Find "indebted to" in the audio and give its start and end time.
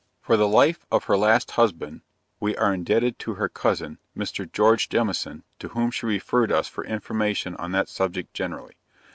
2.73-3.35